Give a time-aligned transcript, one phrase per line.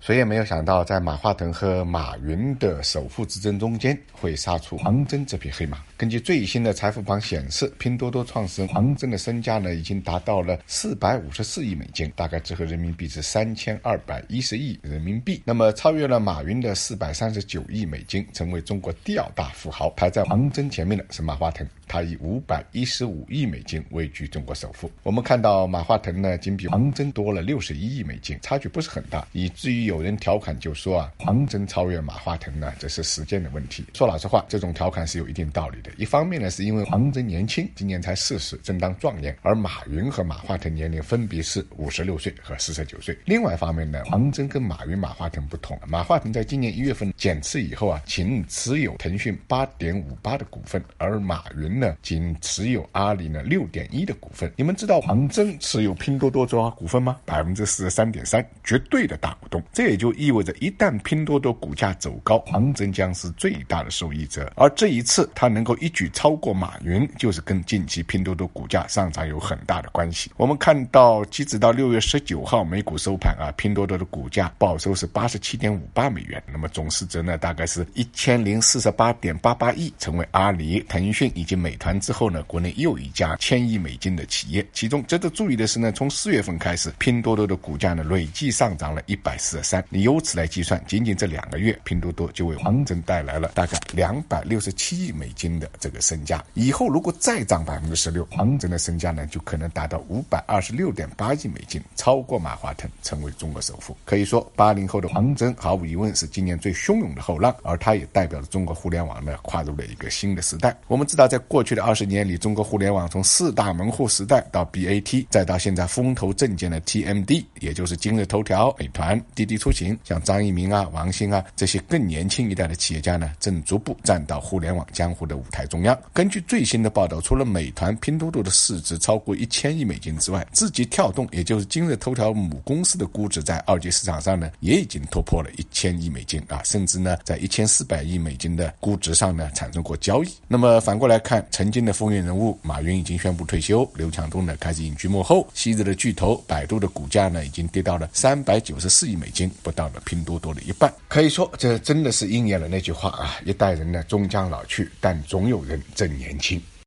[0.00, 5.76] 谁也没有想到，在马化腾和马云的首富之争中间，会杀出黄峥这匹黑马。
[5.94, 15.42] 根据最新的财富榜显示，拼多多创始人黄峥的身价呢，已经达到了四百五十四亿美金，大概折合人民币是三千二百一十亿人民币。
[15.44, 19.90] 那么，超越了马云的四百三十九亿美金，成为中国第二大富豪。
[19.90, 24.90] 排在黄峥前面的是马化腾，他以五百一十五亿美金位居中国首富。
[25.02, 33.84] 我们看到马化腾呢，仅比黄峥多了六十一亿美金，差距不是很大，以至于有人调侃就说啊，黄峥超越马化腾呢，这是时间的问题。
[33.92, 35.90] 说老实话，这种调侃是有一定道理的。
[35.96, 43.18] 一方面呢，是因为黄峥年轻，今年才四十，正当壮年；而马云和马化腾年龄分别是五十六岁和四十九岁。
[43.24, 54.52] 另外一方面呢，黄峥跟马云、马化腾不同，马化腾在今年一月份减持以后啊，仅持有腾讯八点五八的股份，而马云呢，仅持有阿里呢六点一的股份。
[54.54, 57.16] 你们知道黄峥持有拼多多多少股份吗？
[57.24, 59.60] 百分之四十三点三，绝对的大股东。
[59.80, 64.52] 这也就意味着，一旦拼多多股价走高，黄峥将是最大的受益者。
[64.54, 70.30] 而这一次，他能够一举超过马云，就是跟近期拼多多股价上涨有很大的关系。
[70.36, 84.66] 我们看到，截止到六月十九号美股收盘啊，拼多多的股价报收是八十七点五八美元，那么总市值呢，大概是一千零四十八点八八亿，成为阿里、腾讯以及美团之后呢，国内又一家千亿美金的企业。
[84.74, 90.82] 其中值得注意的是呢，从四月份开始，拼多多的股价呢累计上涨了一百四十三，你由此来计算。
[90.88, 96.44] 仅仅这两个月，拼多多就为黄峥带来了大概两百六十七亿美金的这个身价。
[96.54, 103.96] 以后如果再涨百分之十六，黄峥的身价呢就可能达到五百二十六点八亿美金，超过马化腾，成为中国首富。
[104.04, 110.76] 可以说，八零后的黄峥毫无疑问是今年最汹涌的后浪，而他也代表了中国互联网呢跨入了一个新的时代。
[110.88, 120.88] 我们知道，在过去的二十年里，中国互联网从四大门户时代到 BAT，再到现在风头正劲的 TMD，也就是今日头条、美团、滴滴出行，像张一鸣啊。
[120.92, 125.96] 王兴啊，这些更年轻一代的企业家呢，正逐步站到互联网江湖的舞台中央。
[126.14, 140.28] 根据最新的报道，除了美团、拼多多的市值超过一千亿美金之外，字节跳动，也就是今日头条母公司的估值，在二级市场上呢，也已经突破了一千亿美金啊，甚至呢，在一千四百亿美金的估值上呢，产生过交易。
[140.48, 150.92] 那么反过来看，曾经的风云人物马云已经宣布退休，刘强东呢开始隐居幕后，昔日的巨头百度的股价呢，已经跌到了三百九十四亿美金，不到了拼多多的一半。
[151.08, 156.60] 可以说，这真的是应验了那句话啊：一代人呢终将老去，但总有人正年轻。